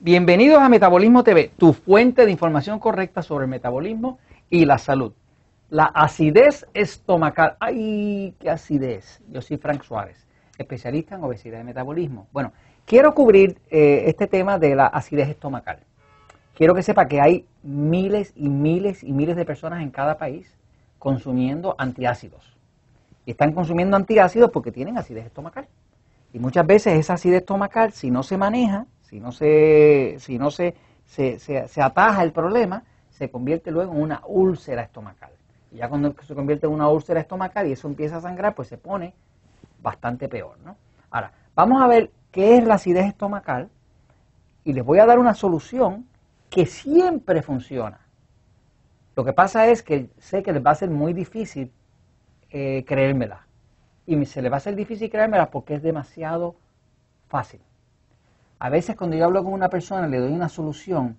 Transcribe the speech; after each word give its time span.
Bienvenidos 0.00 0.60
a 0.60 0.68
Metabolismo 0.68 1.24
TV, 1.24 1.50
tu 1.58 1.72
fuente 1.72 2.24
de 2.24 2.30
información 2.30 2.78
correcta 2.78 3.20
sobre 3.20 3.46
el 3.46 3.50
metabolismo 3.50 4.20
y 4.48 4.64
la 4.64 4.78
salud. 4.78 5.12
La 5.70 5.86
acidez 5.86 6.68
estomacal. 6.72 7.56
¡Ay, 7.58 8.32
qué 8.38 8.48
acidez! 8.48 9.20
Yo 9.28 9.42
soy 9.42 9.56
Frank 9.56 9.82
Suárez, 9.82 10.24
especialista 10.56 11.16
en 11.16 11.24
obesidad 11.24 11.60
y 11.60 11.64
metabolismo. 11.64 12.28
Bueno, 12.32 12.52
quiero 12.86 13.12
cubrir 13.12 13.60
eh, 13.70 14.04
este 14.06 14.28
tema 14.28 14.56
de 14.56 14.76
la 14.76 14.86
acidez 14.86 15.30
estomacal. 15.30 15.80
Quiero 16.54 16.76
que 16.76 16.84
sepa 16.84 17.08
que 17.08 17.20
hay 17.20 17.46
miles 17.64 18.32
y 18.36 18.48
miles 18.48 19.02
y 19.02 19.12
miles 19.12 19.34
de 19.34 19.44
personas 19.44 19.82
en 19.82 19.90
cada 19.90 20.16
país 20.16 20.54
consumiendo 21.00 21.74
antiácidos. 21.76 22.56
Y 23.26 23.32
están 23.32 23.52
consumiendo 23.52 23.96
antiácidos 23.96 24.52
porque 24.52 24.70
tienen 24.70 24.96
acidez 24.96 25.26
estomacal. 25.26 25.66
Y 26.32 26.38
muchas 26.38 26.64
veces 26.64 26.96
esa 27.00 27.14
acidez 27.14 27.40
estomacal, 27.40 27.90
si 27.90 28.12
no 28.12 28.22
se 28.22 28.36
maneja, 28.36 28.86
si 29.08 29.20
no 29.20 29.32
se, 29.32 30.16
si 30.18 30.38
no 30.38 30.50
se, 30.50 30.74
se, 31.06 31.82
ataja 31.82 32.22
el 32.22 32.32
problema, 32.32 32.84
se 33.08 33.30
convierte 33.30 33.70
luego 33.70 33.94
en 33.94 34.02
una 34.02 34.22
úlcera 34.26 34.82
estomacal. 34.82 35.30
Y 35.72 35.76
ya 35.76 35.88
cuando 35.88 36.14
se 36.22 36.34
convierte 36.34 36.66
en 36.66 36.72
una 36.72 36.88
úlcera 36.88 37.20
estomacal 37.20 37.66
y 37.66 37.72
eso 37.72 37.88
empieza 37.88 38.18
a 38.18 38.20
sangrar, 38.20 38.54
pues 38.54 38.68
se 38.68 38.76
pone 38.76 39.14
bastante 39.82 40.28
peor. 40.28 40.58
¿no? 40.62 40.76
Ahora, 41.10 41.32
vamos 41.54 41.80
a 41.82 41.86
ver 41.86 42.10
qué 42.30 42.58
es 42.58 42.64
la 42.64 42.74
acidez 42.74 43.06
estomacal 43.06 43.70
y 44.64 44.74
les 44.74 44.84
voy 44.84 44.98
a 44.98 45.06
dar 45.06 45.18
una 45.18 45.32
solución 45.32 46.06
que 46.50 46.66
siempre 46.66 47.40
funciona. 47.40 48.00
Lo 49.16 49.24
que 49.24 49.32
pasa 49.32 49.68
es 49.68 49.82
que 49.82 50.10
sé 50.18 50.42
que 50.42 50.52
les 50.52 50.64
va 50.64 50.72
a 50.72 50.74
ser 50.74 50.90
muy 50.90 51.14
difícil 51.14 51.72
eh, 52.50 52.84
creérmela. 52.86 53.46
Y 54.04 54.22
se 54.26 54.42
les 54.42 54.52
va 54.52 54.58
a 54.58 54.60
ser 54.60 54.76
difícil 54.76 55.10
creérmela 55.10 55.50
porque 55.50 55.74
es 55.74 55.82
demasiado 55.82 56.56
fácil. 57.28 57.60
A 58.60 58.70
veces 58.70 58.96
cuando 58.96 59.16
yo 59.16 59.24
hablo 59.24 59.44
con 59.44 59.52
una 59.52 59.68
persona, 59.68 60.08
le 60.08 60.18
doy 60.18 60.32
una 60.32 60.48
solución, 60.48 61.16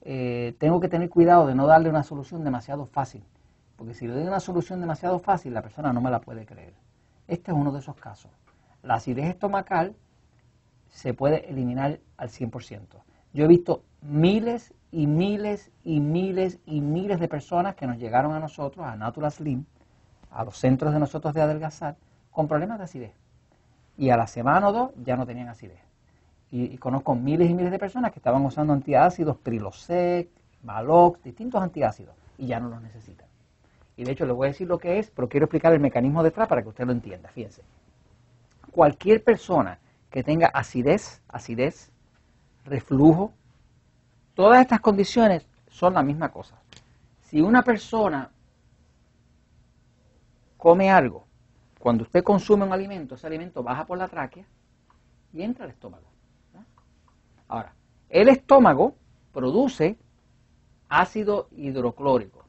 eh, 0.00 0.56
tengo 0.58 0.80
que 0.80 0.88
tener 0.88 1.08
cuidado 1.08 1.46
de 1.46 1.54
no 1.54 1.68
darle 1.68 1.88
una 1.88 2.02
solución 2.02 2.42
demasiado 2.42 2.86
fácil. 2.86 3.22
Porque 3.76 3.94
si 3.94 4.08
le 4.08 4.14
doy 4.14 4.24
una 4.24 4.40
solución 4.40 4.80
demasiado 4.80 5.20
fácil, 5.20 5.54
la 5.54 5.62
persona 5.62 5.92
no 5.92 6.00
me 6.00 6.10
la 6.10 6.20
puede 6.20 6.44
creer. 6.44 6.74
Este 7.28 7.52
es 7.52 7.56
uno 7.56 7.70
de 7.70 7.78
esos 7.78 7.94
casos. 7.94 8.32
La 8.82 8.94
acidez 8.94 9.26
estomacal 9.26 9.94
se 10.88 11.14
puede 11.14 11.48
eliminar 11.48 12.00
al 12.16 12.28
100%. 12.30 12.84
Yo 13.32 13.44
he 13.44 13.48
visto 13.48 13.84
miles 14.00 14.74
y 14.90 15.06
miles 15.06 15.70
y 15.84 16.00
miles 16.00 16.58
y 16.66 16.80
miles 16.80 17.20
de 17.20 17.28
personas 17.28 17.76
que 17.76 17.86
nos 17.86 17.98
llegaron 17.98 18.32
a 18.32 18.40
nosotros, 18.40 18.84
a 18.84 18.96
Natural 18.96 19.30
Slim, 19.30 19.64
a 20.32 20.44
los 20.44 20.58
centros 20.58 20.92
de 20.92 20.98
nosotros 20.98 21.32
de 21.32 21.42
adelgazar, 21.42 21.96
con 22.32 22.48
problemas 22.48 22.78
de 22.78 22.84
acidez. 22.84 23.12
Y 23.96 24.10
a 24.10 24.16
la 24.16 24.26
semana 24.26 24.68
o 24.68 24.72
dos 24.72 24.90
ya 24.96 25.16
no 25.16 25.24
tenían 25.24 25.48
acidez 25.48 25.91
y, 26.52 26.76
conozco 26.76 27.14
miles 27.14 27.50
y 27.50 27.54
miles 27.54 27.72
de 27.72 27.78
personas 27.78 28.12
que 28.12 28.18
estaban 28.18 28.44
usando 28.44 28.74
antiácidos, 28.74 29.38
Prilosec, 29.38 30.28
Malox, 30.62 31.22
distintos 31.22 31.62
antiácidos, 31.62 32.14
y 32.36 32.46
ya 32.46 32.60
no 32.60 32.68
los 32.68 32.82
necesitan. 32.82 33.26
Y 33.96 34.04
de 34.04 34.12
hecho 34.12 34.26
les 34.26 34.36
voy 34.36 34.46
a 34.46 34.50
decir 34.50 34.68
lo 34.68 34.78
que 34.78 34.98
es, 34.98 35.10
pero 35.10 35.30
quiero 35.30 35.46
explicar 35.46 35.72
el 35.72 35.80
mecanismo 35.80 36.22
detrás 36.22 36.48
para 36.48 36.62
que 36.62 36.68
usted 36.68 36.84
lo 36.84 36.92
entienda. 36.92 37.30
Fíjense. 37.30 37.62
Cualquier 38.70 39.24
persona 39.24 39.78
que 40.10 40.22
tenga 40.22 40.48
acidez, 40.48 41.22
acidez, 41.28 41.90
reflujo, 42.66 43.32
todas 44.34 44.60
estas 44.60 44.80
condiciones 44.80 45.46
son 45.70 45.94
la 45.94 46.02
misma 46.02 46.30
cosa. 46.30 46.60
Si 47.22 47.40
una 47.40 47.62
persona 47.62 48.30
come 50.58 50.90
algo, 50.90 51.26
cuando 51.78 52.04
usted 52.04 52.22
consume 52.22 52.64
un 52.66 52.72
alimento, 52.74 53.14
ese 53.14 53.26
alimento 53.26 53.62
baja 53.62 53.86
por 53.86 53.96
la 53.96 54.08
tráquea 54.08 54.44
y 55.32 55.42
entra 55.42 55.64
al 55.64 55.70
estómago. 55.70 56.11
Ahora, 57.52 57.74
el 58.08 58.30
estómago 58.30 58.94
produce 59.30 59.98
ácido 60.88 61.48
hidroclórico. 61.54 62.46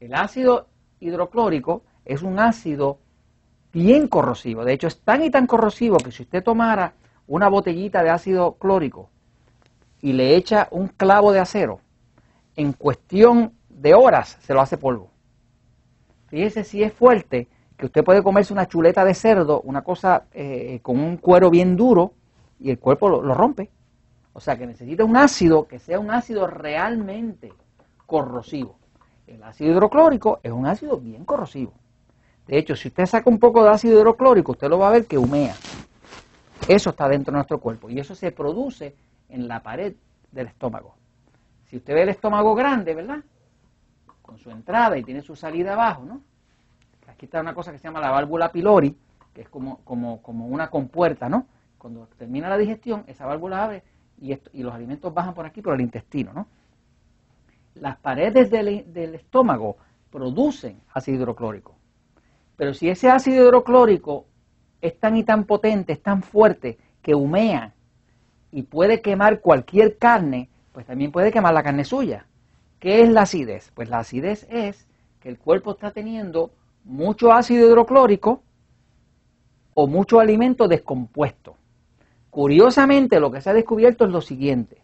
El 0.00 0.14
ácido 0.14 0.68
hidroclórico 0.98 1.82
es 2.06 2.22
un 2.22 2.38
ácido 2.38 3.00
bien 3.70 4.08
corrosivo. 4.08 4.64
De 4.64 4.72
hecho, 4.72 4.86
es 4.86 4.98
tan 5.02 5.22
y 5.22 5.30
tan 5.30 5.46
corrosivo 5.46 5.98
que 5.98 6.10
si 6.10 6.22
usted 6.22 6.42
tomara 6.42 6.94
una 7.26 7.50
botellita 7.50 8.02
de 8.02 8.08
ácido 8.08 8.54
clórico 8.54 9.10
y 10.00 10.14
le 10.14 10.36
echa 10.36 10.68
un 10.70 10.88
clavo 10.88 11.30
de 11.30 11.40
acero, 11.40 11.80
en 12.56 12.72
cuestión 12.72 13.52
de 13.68 13.92
horas 13.92 14.38
se 14.40 14.54
lo 14.54 14.62
hace 14.62 14.78
polvo. 14.78 15.10
Fíjese 16.28 16.64
si 16.64 16.82
es 16.82 16.94
fuerte, 16.94 17.46
que 17.76 17.84
usted 17.84 18.04
puede 18.04 18.22
comerse 18.22 18.54
una 18.54 18.66
chuleta 18.66 19.04
de 19.04 19.12
cerdo, 19.12 19.60
una 19.60 19.82
cosa 19.82 20.24
eh, 20.32 20.80
con 20.80 20.98
un 20.98 21.18
cuero 21.18 21.50
bien 21.50 21.76
duro, 21.76 22.14
y 22.60 22.70
el 22.70 22.78
cuerpo 22.78 23.08
lo, 23.08 23.34
rompe. 23.34 23.70
O 24.32 24.40
sea 24.40 24.56
que 24.56 24.66
necesita 24.66 25.04
un 25.04 25.16
ácido 25.16 25.66
que 25.66 25.78
sea 25.78 25.98
un 25.98 26.10
ácido 26.10 26.46
realmente 26.46 27.52
corrosivo. 28.06 28.78
El 29.26 29.42
ácido 29.42 29.72
hidroclórico 29.72 30.40
es 30.42 30.52
un 30.52 30.66
ácido 30.66 30.98
bien 30.98 31.24
corrosivo. 31.24 31.72
De 32.46 32.58
hecho, 32.58 32.76
si 32.76 32.88
usted 32.88 33.06
saca 33.06 33.30
un 33.30 33.38
poco 33.38 33.62
de 33.62 33.70
ácido 33.70 33.98
hidroclórico, 33.98 34.52
usted 34.52 34.68
lo 34.68 34.78
va 34.78 34.88
a 34.88 34.92
ver 34.92 35.06
que 35.06 35.18
humea. 35.18 35.54
Eso 36.68 36.90
está 36.90 37.08
dentro 37.08 37.32
de 37.32 37.36
nuestro 37.36 37.58
cuerpo 37.58 37.88
y 37.90 37.98
eso 37.98 38.14
se 38.14 38.32
produce 38.32 38.94
en 39.28 39.48
la 39.48 39.62
pared 39.62 39.94
del 40.30 40.48
estómago. 40.48 40.94
Si 41.66 41.76
usted 41.76 41.94
ve 41.94 42.02
el 42.02 42.08
estómago 42.10 42.54
grande, 42.54 42.94
¿verdad? 42.94 43.20
Con 44.22 44.38
su 44.38 44.50
entrada 44.50 44.98
y 44.98 45.04
tiene 45.04 45.22
su 45.22 45.34
salida 45.34 45.72
abajo, 45.72 46.04
¿no? 46.04 46.20
Aquí 47.08 47.26
está 47.26 47.40
una 47.40 47.54
cosa 47.54 47.72
que 47.72 47.78
se 47.78 47.84
llama 47.84 48.00
la 48.00 48.10
válvula 48.10 48.50
pylori, 48.50 48.96
que 49.32 49.42
es 49.42 49.48
como, 49.48 49.78
como, 49.84 50.20
como 50.22 50.46
una 50.46 50.68
compuerta, 50.68 51.28
¿no? 51.28 51.46
Cuando 51.80 52.06
termina 52.18 52.50
la 52.50 52.58
digestión, 52.58 53.04
esa 53.06 53.24
válvula 53.24 53.64
abre 53.64 53.82
y, 54.20 54.36
los 54.62 54.74
alimentos 54.74 55.14
bajan 55.14 55.32
por 55.32 55.46
aquí, 55.46 55.62
por 55.62 55.74
el 55.74 55.80
intestino, 55.80 56.30
¿no? 56.34 56.46
Las 57.74 57.96
paredes 57.96 58.50
del, 58.50 58.92
del 58.92 59.14
estómago 59.14 59.78
producen 60.10 60.78
ácido 60.92 61.16
hidroclórico. 61.16 61.74
Pero 62.56 62.74
si 62.74 62.90
ese 62.90 63.08
ácido 63.08 63.44
hidroclórico 63.44 64.26
es 64.82 65.00
tan 65.00 65.16
y 65.16 65.24
tan 65.24 65.44
potente, 65.44 65.94
es 65.94 66.02
tan 66.02 66.22
fuerte, 66.22 66.78
que 67.00 67.14
humea 67.14 67.72
y 68.52 68.64
puede 68.64 69.00
quemar 69.00 69.40
cualquier 69.40 69.96
carne, 69.96 70.50
pues 70.72 70.84
también 70.84 71.10
puede 71.10 71.32
quemar 71.32 71.54
la 71.54 71.62
carne 71.62 71.86
suya. 71.86 72.26
¿Qué 72.78 73.00
es 73.00 73.08
la 73.08 73.22
acidez? 73.22 73.70
Pues 73.74 73.88
la 73.88 74.00
acidez 74.00 74.46
es 74.50 74.86
que 75.18 75.30
el 75.30 75.38
cuerpo 75.38 75.70
está 75.70 75.92
teniendo 75.92 76.50
mucho 76.84 77.32
ácido 77.32 77.66
hidroclórico 77.66 78.42
o 79.72 79.86
mucho 79.86 80.20
alimento 80.20 80.68
descompuesto. 80.68 81.56
Curiosamente, 82.30 83.20
lo 83.20 83.30
que 83.30 83.40
se 83.40 83.50
ha 83.50 83.54
descubierto 83.54 84.04
es 84.04 84.10
lo 84.10 84.20
siguiente. 84.20 84.78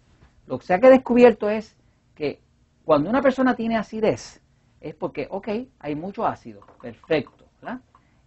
Lo 0.46 0.58
que 0.58 0.66
se 0.66 0.74
ha 0.74 0.78
descubierto 0.78 1.48
es 1.48 1.76
que 2.14 2.40
cuando 2.84 3.08
una 3.08 3.22
persona 3.22 3.54
tiene 3.54 3.76
acidez, 3.76 4.40
es 4.80 4.94
porque, 4.94 5.26
ok, 5.30 5.48
hay 5.78 5.94
mucho 5.94 6.26
ácido, 6.26 6.60
perfecto. 6.80 7.46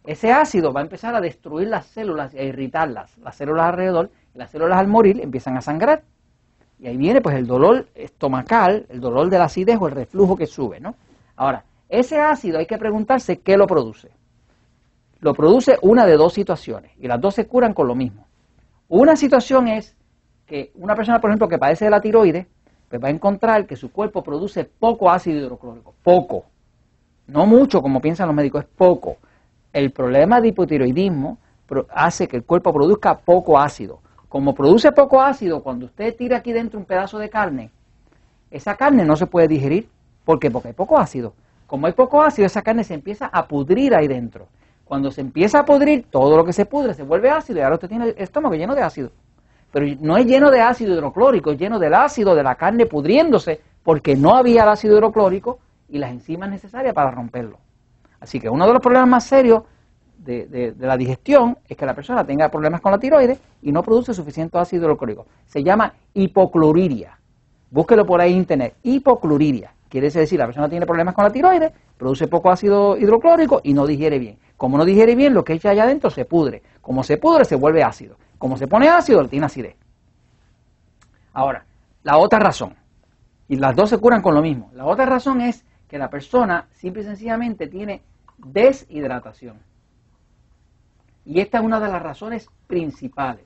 Ese 0.06 0.32
ácido 0.32 0.74
va 0.74 0.80
a 0.80 0.84
empezar 0.84 1.14
a 1.14 1.22
destruir 1.22 1.68
las 1.68 1.86
células 1.86 2.34
y 2.34 2.40
a 2.40 2.44
irritarlas. 2.44 3.18
Las 3.20 3.36
células 3.36 3.68
alrededor, 3.68 4.10
las 4.34 4.50
células 4.50 4.80
al 4.80 4.88
morir 4.88 5.20
empiezan 5.22 5.58
a 5.58 5.62
sangrar. 5.62 6.04
Y 6.80 6.88
ahí 6.88 6.98
viene 6.98 7.22
pues 7.22 7.36
el 7.36 7.46
dolor 7.46 7.88
estomacal, 7.94 8.86
el 8.90 9.02
dolor 9.02 9.30
de 9.30 9.38
la 9.38 9.46
acidez 9.46 9.78
o 9.80 9.88
el 9.88 9.94
reflujo 9.94 10.38
que 10.38 10.48
sube, 10.48 10.80
¿no? 10.80 10.96
Ahora, 11.36 11.66
ese 11.90 12.20
ácido 12.20 12.60
hay 12.60 12.66
que 12.66 12.78
preguntarse 12.78 13.40
qué 13.40 13.58
lo 13.58 13.68
produce. 13.68 14.10
Lo 15.20 15.34
produce 15.34 15.78
una 15.82 16.06
de 16.06 16.16
dos 16.16 16.34
situaciones 16.34 16.92
y 16.98 17.08
las 17.08 17.20
dos 17.20 17.36
se 17.36 17.46
curan 17.46 17.74
con 17.74 17.88
lo 17.88 17.96
mismo. 17.96 18.29
Una 18.90 19.16
situación 19.16 19.68
es 19.68 19.96
que 20.48 20.72
una 20.74 20.96
persona, 20.96 21.22
por 21.22 21.30
ejemplo, 21.30 21.48
que 21.48 21.60
padece 21.60 21.86
de 21.86 21.92
la 21.92 22.02
tiroides, 22.02 22.48
pues 22.90 23.02
va 23.02 23.08
a 23.08 23.12
encontrar 23.12 23.68
que 23.68 23.76
su 23.76 23.92
cuerpo 23.92 24.24
produce 24.24 24.66
poco 24.66 25.12
ácido 25.12 25.40
hidroclórico, 25.40 25.94
poco. 26.02 26.46
No 27.28 27.46
mucho 27.46 27.84
como 27.84 28.02
piensan 28.02 28.26
los 28.26 28.36
médicos, 28.36 28.64
es 28.64 28.70
poco. 28.76 29.18
El 29.72 29.92
problema 29.92 30.42
de 30.42 30.48
hipotiroidismo 30.48 31.38
hace 31.92 32.28
que 32.28 32.38
el 32.38 32.44
cuerpo 32.44 32.74
produzca 32.74 33.16
poco 33.20 33.60
ácido. 33.60 34.00
Como 34.28 34.56
produce 34.56 34.92
poco 34.92 35.22
ácido, 35.22 35.62
cuando 35.62 35.86
usted 35.86 36.16
tira 36.16 36.38
aquí 36.38 36.52
dentro 36.52 36.80
un 36.80 36.86
pedazo 36.86 37.20
de 37.20 37.30
carne, 37.30 37.70
esa 38.50 38.76
carne 38.76 39.06
no 39.06 39.16
se 39.16 39.28
puede 39.28 39.48
digerir. 39.48 39.88
¿Por 40.26 40.40
qué? 40.40 40.50
Porque 40.50 40.70
hay 40.70 40.74
poco 40.74 40.98
ácido. 40.98 41.36
Como 41.68 41.86
hay 41.86 41.94
poco 41.94 42.24
ácido, 42.24 42.48
esa 42.48 42.64
carne 42.64 42.84
se 42.84 42.96
empieza 42.96 43.28
a 43.28 43.48
pudrir 43.48 43.94
ahí 43.94 44.08
dentro. 44.08 44.48
Cuando 44.90 45.12
se 45.12 45.22
empieza 45.22 45.60
a 45.60 45.66
pudrir, 45.66 46.08
todo 46.10 46.36
lo 46.36 46.44
que 46.44 46.52
se 46.52 46.66
pudre 46.66 46.96
se 46.96 47.04
vuelve 47.04 47.30
ácido 47.30 47.60
y 47.60 47.62
ahora 47.62 47.76
usted 47.76 47.90
tiene 47.90 48.06
el 48.06 48.16
estómago 48.18 48.56
lleno 48.56 48.74
de 48.74 48.82
ácido. 48.82 49.12
Pero 49.72 49.86
no 50.02 50.18
es 50.18 50.26
lleno 50.26 50.50
de 50.50 50.62
ácido 50.62 50.96
hidroclórico, 50.96 51.52
es 51.52 51.60
lleno 51.60 51.78
del 51.78 51.94
ácido 51.94 52.34
de 52.34 52.42
la 52.42 52.56
carne 52.56 52.88
pudriéndose 52.88 53.62
porque 53.84 54.16
no 54.16 54.36
había 54.36 54.64
el 54.64 54.70
ácido 54.70 54.98
hidroclórico 54.98 55.60
y 55.90 56.00
las 56.00 56.10
enzimas 56.10 56.50
necesarias 56.50 56.96
para 56.96 57.12
romperlo. 57.12 57.60
Así 58.20 58.40
que 58.40 58.50
uno 58.50 58.66
de 58.66 58.74
los 58.74 58.82
problemas 58.82 59.08
más 59.08 59.26
serios 59.26 59.62
de, 60.18 60.74
la 60.80 60.98
digestión 60.98 61.60
es 61.68 61.78
que 61.78 61.86
la 61.86 61.94
persona 61.94 62.26
tenga 62.26 62.50
problemas 62.50 62.82
con 62.82 62.92
la 62.92 62.98
tiroides 62.98 63.40
y 63.62 63.72
no 63.72 63.84
produce 63.84 64.16
suficiente 64.16 64.58
ácido 64.58 64.86
hidroclórico. 64.86 65.28
Se 65.46 65.64
llama 65.64 65.94
hipocloriria. 66.16 67.20
Búsquelo 67.70 68.08
por 68.08 68.22
ahí 68.22 68.32
en 68.32 68.38
internet. 68.40 68.74
Hipocloriria. 68.82 69.72
Quiere 69.88 70.10
decir, 70.10 70.40
la 70.40 70.48
persona 70.48 70.68
tiene 70.68 70.88
problemas 70.88 71.14
con 71.14 71.26
la 71.26 71.32
tiroides, 71.32 71.74
produce 71.96 72.28
poco 72.28 72.50
ácido 72.50 72.98
hidroclórico 72.98 73.62
y 73.64 73.74
no 73.76 73.86
digiere 73.86 74.18
bien. 74.18 74.40
Como 74.60 74.78
no 74.78 74.84
digiere 74.84 75.16
bien, 75.16 75.34
lo 75.34 75.46
que 75.46 75.54
echa 75.54 75.70
allá 75.70 75.84
adentro 75.84 76.10
se 76.10 76.26
pudre. 76.26 76.62
Como 76.82 77.02
se 77.02 77.16
pudre, 77.16 77.46
se 77.46 77.56
vuelve 77.56 77.82
ácido. 77.82 78.18
Como 78.38 78.58
se 78.58 78.68
pone 78.68 78.90
ácido, 78.90 79.26
tiene 79.30 79.46
acidez. 79.46 79.78
Ahora, 81.32 81.66
la 82.04 82.18
otra 82.18 82.40
razón, 82.40 82.76
y 83.48 83.56
las 83.56 83.74
dos 83.74 83.90
se 83.90 83.98
curan 84.00 84.22
con 84.22 84.36
lo 84.36 84.42
mismo, 84.42 84.70
la 84.74 84.86
otra 84.86 85.06
razón 85.06 85.40
es 85.40 85.66
que 85.88 85.98
la 85.98 86.10
persona 86.10 86.68
simple 86.74 87.04
y 87.04 87.06
sencillamente 87.06 87.68
tiene 87.68 88.04
deshidratación. 88.38 89.62
Y 91.24 91.40
esta 91.40 91.60
es 91.60 91.64
una 91.64 91.80
de 91.80 91.88
las 91.88 92.04
razones 92.04 92.50
principales. 92.68 93.46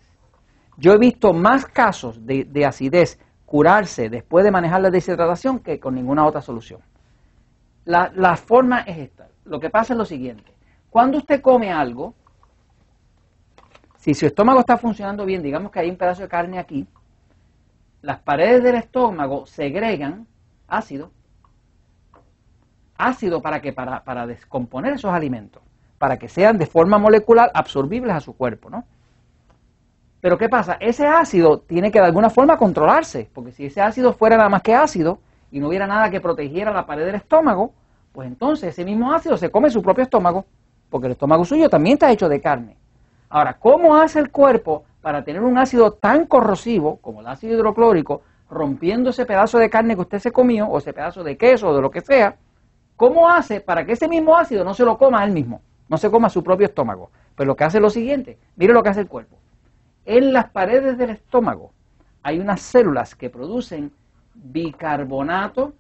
Yo 0.78 0.94
he 0.94 0.98
visto 0.98 1.32
más 1.32 1.68
casos 1.68 2.26
de, 2.26 2.66
acidez 2.66 3.20
curarse 3.46 4.10
después 4.10 4.44
de 4.44 4.50
manejar 4.50 4.82
la 4.82 4.90
deshidratación 4.90 5.60
que 5.60 5.80
con 5.80 5.94
ninguna 5.94 6.26
otra 6.26 6.42
solución. 6.42 6.82
La, 7.86 8.12
la 8.16 8.36
forma 8.36 8.80
es 8.80 8.98
esta. 8.98 9.28
Lo 9.46 9.60
que 9.60 9.70
pasa 9.70 9.94
es 9.94 10.00
lo 10.00 10.06
siguiente. 10.06 10.54
Cuando 10.94 11.18
usted 11.18 11.42
come 11.42 11.72
algo, 11.72 12.14
si 13.98 14.14
su 14.14 14.28
estómago 14.28 14.60
está 14.60 14.78
funcionando 14.78 15.26
bien, 15.26 15.42
digamos 15.42 15.72
que 15.72 15.80
hay 15.80 15.90
un 15.90 15.98
pedazo 15.98 16.22
de 16.22 16.28
carne 16.28 16.60
aquí, 16.60 16.86
las 18.04 18.20
paredes 18.20 18.62
del 18.62 18.76
estómago 18.76 19.48
segregan 19.48 20.28
ácido, 20.68 21.10
ácido 22.96 23.42
para 23.42 23.60
que 23.60 23.74
para, 23.74 24.04
para 24.04 24.28
descomponer 24.28 24.94
esos 24.94 25.12
alimentos, 25.12 25.64
para 25.98 26.20
que 26.20 26.30
sean 26.30 26.60
de 26.60 26.68
forma 26.68 27.00
molecular 27.00 27.50
absorbibles 27.56 28.16
a 28.16 28.20
su 28.20 28.38
cuerpo, 28.38 28.70
¿no? 28.70 28.86
Pero 30.22 30.38
¿qué 30.38 30.48
pasa? 30.48 30.78
Ese 30.80 31.08
ácido 31.08 31.62
tiene 31.62 31.92
que 31.92 31.98
de 31.98 32.06
alguna 32.06 32.30
forma 32.30 32.56
controlarse, 32.56 33.32
porque 33.34 33.52
si 33.52 33.66
ese 33.66 33.82
ácido 33.82 34.14
fuera 34.14 34.38
nada 34.38 34.50
más 34.50 34.62
que 34.62 34.76
ácido 34.76 35.18
y 35.50 35.60
no 35.60 35.70
hubiera 35.70 35.88
nada 35.88 36.12
que 36.12 36.22
protegiera 36.22 36.72
la 36.72 36.86
pared 36.86 37.04
del 37.04 37.16
estómago, 37.16 37.74
pues 38.12 38.28
entonces 38.28 38.70
ese 38.70 38.86
mismo 38.86 39.12
ácido 39.12 39.38
se 39.38 39.50
come 39.50 39.72
su 39.72 39.82
propio 39.82 40.04
estómago, 40.04 40.46
porque 40.94 41.08
el 41.08 41.14
estómago 41.14 41.44
suyo 41.44 41.72
también 41.72 41.96
está 41.96 42.12
hecho 42.12 42.30
de 42.30 42.40
carne. 42.40 42.78
Ahora, 43.28 43.58
¿cómo 43.58 43.96
hace 43.96 44.20
el 44.20 44.30
cuerpo 44.30 44.84
para 45.02 45.24
tener 45.24 45.42
un 45.42 45.58
ácido 45.58 45.94
tan 45.94 46.28
corrosivo 46.28 46.98
como 46.98 47.22
el 47.22 47.26
ácido 47.26 47.56
hidroclórico, 47.56 48.22
rompiendo 48.48 49.10
ese 49.10 49.26
pedazo 49.26 49.58
de 49.58 49.72
carne 49.72 49.96
que 49.96 50.02
usted 50.02 50.20
se 50.20 50.32
comió, 50.32 50.68
o 50.68 50.78
ese 50.78 50.94
pedazo 50.94 51.24
de 51.24 51.36
queso, 51.36 51.70
o 51.70 51.76
de 51.76 51.82
lo 51.82 51.90
que 51.90 52.02
sea? 52.02 52.36
¿Cómo 52.96 53.28
hace 53.28 53.60
para 53.60 53.84
que 53.88 53.94
ese 53.94 54.08
mismo 54.08 54.38
ácido 54.38 54.64
no 54.64 54.76
se 54.76 54.86
lo 54.86 54.96
coma 55.00 55.26
él 55.26 55.32
mismo? 55.32 55.64
No 55.90 55.98
se 55.98 56.12
coma 56.12 56.30
su 56.30 56.44
propio 56.44 56.68
estómago. 56.68 57.10
Pero 57.36 57.48
lo 57.48 57.56
que 57.56 57.64
hace 57.64 57.80
es 57.80 57.82
lo 57.82 57.90
siguiente, 57.90 58.38
mire 58.56 58.72
lo 58.72 58.84
que 58.84 58.90
hace 58.90 59.00
el 59.00 59.08
cuerpo. 59.08 59.36
En 60.06 60.32
las 60.32 60.52
paredes 60.52 60.96
del 61.00 61.10
estómago 61.10 61.72
hay 62.22 62.40
unas 62.40 62.62
células 62.62 63.16
que 63.16 63.32
producen 63.32 63.92
bicarbonato 64.36 65.74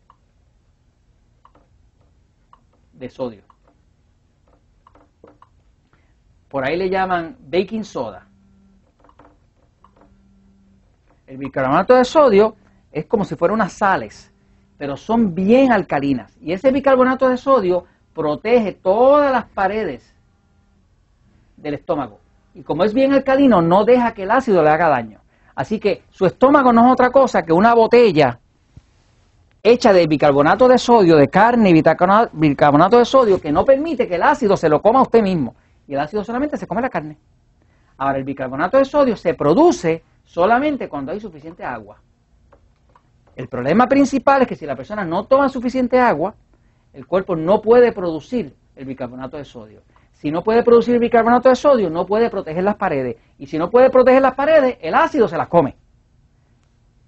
de 2.93 3.09
sodio. 3.11 3.52
Por 6.53 6.63
ahí 6.63 6.77
le 6.77 6.87
llaman 6.87 7.35
baking 7.49 7.83
soda. 7.83 8.27
El 11.25 11.37
bicarbonato 11.37 11.95
de 11.95 12.05
sodio 12.05 12.55
es 12.91 13.07
como 13.07 13.25
si 13.25 13.35
fueran 13.35 13.55
unas 13.55 13.73
sales, 13.73 14.31
pero 14.77 14.95
son 14.95 15.33
bien 15.33 15.71
alcalinas. 15.71 16.37
Y 16.39 16.53
ese 16.53 16.71
bicarbonato 16.71 17.27
de 17.27 17.37
sodio 17.37 17.85
protege 18.13 18.73
todas 18.73 19.31
las 19.31 19.45
paredes 19.45 20.13
del 21.57 21.73
estómago. 21.73 22.19
Y 22.53 22.61
como 22.61 22.83
es 22.83 22.93
bien 22.93 23.13
alcalino, 23.13 23.59
no 23.63 23.83
deja 23.83 24.13
que 24.13 24.21
el 24.21 24.29
ácido 24.29 24.61
le 24.61 24.69
haga 24.69 24.89
daño. 24.89 25.21
Así 25.55 25.79
que 25.79 26.03
su 26.11 26.27
estómago 26.27 26.71
no 26.71 26.85
es 26.85 26.93
otra 26.93 27.09
cosa 27.09 27.41
que 27.41 27.51
una 27.51 27.73
botella 27.73 28.39
hecha 29.63 29.91
de 29.91 30.05
bicarbonato 30.05 30.67
de 30.67 30.77
sodio, 30.77 31.15
de 31.15 31.29
carne 31.29 31.71
y 31.71 31.73
bicarbonato 31.73 32.99
de 32.99 33.05
sodio, 33.05 33.41
que 33.41 33.51
no 33.51 33.65
permite 33.65 34.07
que 34.07 34.17
el 34.17 34.23
ácido 34.23 34.55
se 34.55 34.69
lo 34.69 34.83
coma 34.83 34.99
a 34.99 35.03
usted 35.03 35.23
mismo 35.23 35.55
y 35.87 35.93
el 35.93 35.99
ácido 35.99 36.23
solamente 36.23 36.57
se 36.57 36.67
come 36.67 36.81
la 36.81 36.89
carne. 36.89 37.17
Ahora, 37.97 38.17
el 38.17 38.23
bicarbonato 38.23 38.77
de 38.77 38.85
sodio 38.85 39.15
se 39.15 39.33
produce 39.33 40.03
solamente 40.23 40.89
cuando 40.89 41.11
hay 41.11 41.19
suficiente 41.19 41.63
agua. 41.63 41.97
El 43.35 43.47
problema 43.47 43.87
principal 43.87 44.43
es 44.43 44.47
que 44.47 44.55
si 44.55 44.65
la 44.65 44.75
persona 44.75 45.03
no 45.03 45.25
toma 45.25 45.49
suficiente 45.49 45.99
agua, 45.99 46.35
el 46.93 47.07
cuerpo 47.07 47.35
no 47.35 47.61
puede 47.61 47.91
producir 47.91 48.55
el 48.75 48.85
bicarbonato 48.85 49.37
de 49.37 49.45
sodio. 49.45 49.81
Si 50.13 50.31
no 50.31 50.43
puede 50.43 50.63
producir 50.63 50.93
el 50.93 50.99
bicarbonato 50.99 51.49
de 51.49 51.55
sodio, 51.55 51.89
no 51.89 52.05
puede 52.05 52.29
proteger 52.29 52.63
las 52.63 52.75
paredes. 52.75 53.17
Y 53.37 53.47
si 53.47 53.57
no 53.57 53.69
puede 53.69 53.89
proteger 53.89 54.21
las 54.21 54.35
paredes, 54.35 54.77
el 54.81 54.93
ácido 54.93 55.27
se 55.27 55.37
las 55.37 55.47
come. 55.47 55.75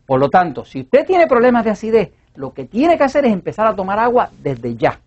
Por 0.06 0.19
lo 0.19 0.30
tanto, 0.30 0.66
si 0.66 0.81
usted 0.81 1.06
tiene 1.06 1.27
problemas 1.27 1.63
de 1.63 1.72
acidez, 1.72 2.12
lo 2.36 2.54
que 2.54 2.66
tiene 2.66 2.98
que 2.98 3.04
hacer 3.04 3.25
es 3.25 3.31
empezar 3.31 3.68
a 3.68 3.75
tomar 3.75 4.00
agua 4.00 4.30
desde 4.42 4.75
ya. 4.75 5.00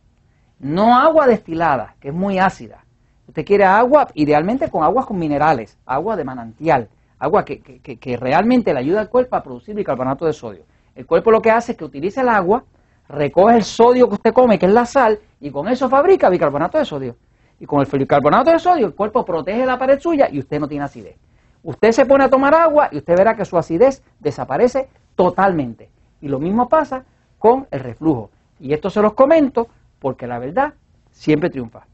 No 0.59 0.97
agua 0.97 1.27
destilada, 1.27 1.95
que 2.01 2.09
es 2.09 2.15
muy 2.15 2.39
ácida. 2.39 2.85
Usted 3.29 3.45
quiere 3.45 3.65
agua, 3.65 4.09
idealmente 4.15 4.71
con 4.71 4.83
aguas 4.83 5.05
con 5.05 5.19
minerales, 5.19 5.77
agua 5.85 6.17
de 6.17 6.25
manantial, 6.25 6.89
agua 7.19 7.45
que, 7.45 7.61
que, 7.61 8.17
realmente 8.17 8.73
le 8.73 8.81
ayuda 8.81 9.03
al 9.03 9.11
cuerpo 9.11 9.37
a 9.37 9.43
producir 9.43 9.75
bicarbonato 9.75 10.25
de 10.25 10.33
sodio. 10.33 10.65
El 10.95 11.05
cuerpo 11.05 11.31
lo 11.31 11.43
que 11.43 11.51
hace 11.51 11.73
es 11.73 11.79
que 11.79 11.85
utiliza 11.85 12.23
el 12.23 12.31
agua, 12.31 12.65
recoge 13.07 13.57
el 13.57 13.65
sodio 13.65 14.09
que 14.09 14.15
usted 14.15 14.33
come, 14.33 14.59
que 14.59 14.65
es 14.65 14.73
la 14.73 14.87
sal, 14.87 15.19
y 15.41 15.51
con 15.51 15.69
eso 15.69 15.91
fabrica 15.91 16.31
bicarbonato 16.31 16.79
de 16.79 16.87
sodio. 16.87 17.17
Y 17.61 17.67
con 17.67 17.81
el 17.81 17.99
bicarbonato 17.99 18.51
de 18.51 18.59
sodio 18.59 18.87
el 18.87 18.95
cuerpo 18.95 19.27
protege 19.27 19.67
la 19.67 19.79
pared 19.79 20.01
suya 20.01 20.29
y 20.31 20.39
usted 20.39 20.59
no 20.59 20.67
tiene 20.67 20.87
acidez. 20.87 21.17
Usted 21.63 21.93
se 21.93 22.07
pone 22.07 22.25
a 22.25 22.31
tomar 22.31 22.55
agua 22.55 22.89
y 22.91 22.97
usted 22.97 23.15
verá 23.15 23.37
que 23.37 23.45
su 23.45 23.59
acidez 23.59 24.03
desaparece 24.21 24.89
totalmente. 25.15 25.91
Y 26.23 26.29
lo 26.29 26.39
mismo 26.39 26.67
pasa 26.69 27.05
con 27.39 27.67
el 27.71 27.81
reflujo. 27.81 28.31
Y 28.59 28.73
esto 28.73 28.89
se 28.89 29.03
los 29.03 29.13
comento 29.13 29.69
porque 29.99 30.27
la 30.27 30.39
verdad 30.39 30.73
siempre 31.11 31.51
triunfa. 31.51 31.85